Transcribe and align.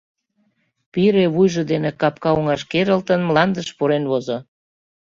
Пире, 0.91 1.25
вуйжо 1.35 1.63
дене 1.71 1.91
капка 2.01 2.29
оҥаш 2.39 2.61
керылтын, 2.71 3.21
мландыш 3.27 3.67
пурен 3.77 4.03
возо. 4.11 4.37